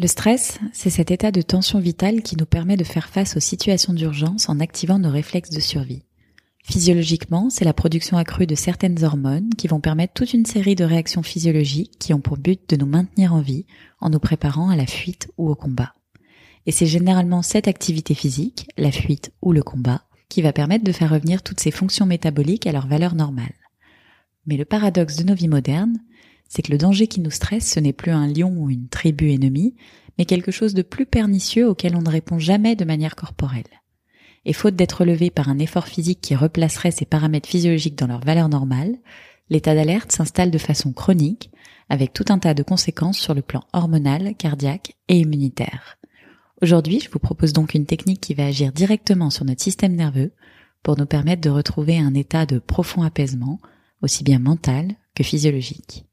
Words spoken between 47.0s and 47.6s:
je vous propose